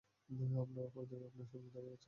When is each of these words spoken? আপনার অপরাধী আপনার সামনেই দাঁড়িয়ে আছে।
আপনার 0.61 0.85
অপরাধী 0.85 1.15
আপনার 1.21 1.47
সামনেই 1.47 1.73
দাঁড়িয়ে 1.73 1.93
আছে। 1.93 1.99